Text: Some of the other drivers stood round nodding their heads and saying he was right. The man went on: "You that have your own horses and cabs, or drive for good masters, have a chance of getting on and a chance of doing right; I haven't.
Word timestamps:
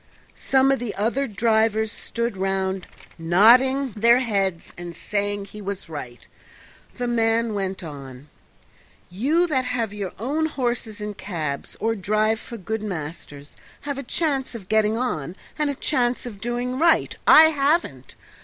Some 0.33 0.71
of 0.71 0.79
the 0.79 0.95
other 0.95 1.27
drivers 1.27 1.91
stood 1.91 2.35
round 2.35 2.87
nodding 3.19 3.91
their 3.91 4.17
heads 4.17 4.73
and 4.75 4.95
saying 4.95 5.45
he 5.45 5.61
was 5.61 5.89
right. 5.89 6.25
The 6.97 7.07
man 7.07 7.53
went 7.53 7.83
on: 7.83 8.27
"You 9.11 9.45
that 9.45 9.63
have 9.65 9.93
your 9.93 10.13
own 10.17 10.47
horses 10.47 11.01
and 11.01 11.15
cabs, 11.15 11.77
or 11.79 11.93
drive 11.93 12.39
for 12.39 12.57
good 12.57 12.81
masters, 12.81 13.55
have 13.81 13.99
a 13.99 14.01
chance 14.01 14.55
of 14.55 14.67
getting 14.69 14.97
on 14.97 15.35
and 15.59 15.69
a 15.69 15.75
chance 15.75 16.25
of 16.25 16.41
doing 16.41 16.79
right; 16.79 17.15
I 17.27 17.49
haven't. 17.51 18.15